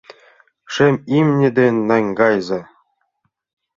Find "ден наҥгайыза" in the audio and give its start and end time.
1.57-2.61